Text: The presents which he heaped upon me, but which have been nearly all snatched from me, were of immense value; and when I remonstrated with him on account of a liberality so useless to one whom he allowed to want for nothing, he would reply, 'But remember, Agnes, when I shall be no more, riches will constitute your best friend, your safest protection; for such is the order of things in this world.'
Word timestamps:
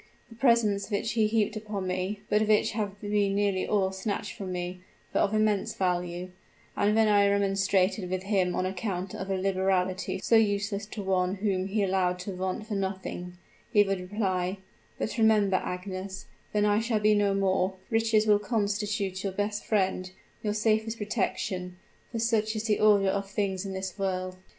The 0.29 0.35
presents 0.35 0.89
which 0.89 1.11
he 1.11 1.27
heaped 1.27 1.55
upon 1.55 1.85
me, 1.85 2.21
but 2.27 2.47
which 2.47 2.71
have 2.71 2.99
been 2.99 3.35
nearly 3.35 3.67
all 3.67 3.91
snatched 3.91 4.33
from 4.33 4.51
me, 4.51 4.81
were 5.13 5.21
of 5.21 5.31
immense 5.35 5.75
value; 5.75 6.31
and 6.75 6.95
when 6.95 7.07
I 7.07 7.29
remonstrated 7.29 8.09
with 8.09 8.23
him 8.23 8.55
on 8.55 8.65
account 8.65 9.13
of 9.13 9.29
a 9.29 9.37
liberality 9.37 10.17
so 10.17 10.35
useless 10.37 10.87
to 10.87 11.03
one 11.03 11.35
whom 11.35 11.67
he 11.67 11.83
allowed 11.83 12.17
to 12.21 12.31
want 12.33 12.65
for 12.65 12.73
nothing, 12.73 13.37
he 13.71 13.83
would 13.83 13.99
reply, 14.01 14.57
'But 14.97 15.19
remember, 15.19 15.57
Agnes, 15.57 16.25
when 16.51 16.65
I 16.65 16.79
shall 16.79 16.99
be 16.99 17.13
no 17.13 17.35
more, 17.35 17.75
riches 17.91 18.25
will 18.25 18.39
constitute 18.39 19.23
your 19.23 19.33
best 19.33 19.63
friend, 19.63 20.09
your 20.41 20.53
safest 20.55 20.97
protection; 20.97 21.77
for 22.11 22.17
such 22.17 22.55
is 22.55 22.63
the 22.63 22.79
order 22.79 23.09
of 23.09 23.29
things 23.29 23.67
in 23.67 23.73
this 23.73 23.99
world.' 23.99 24.37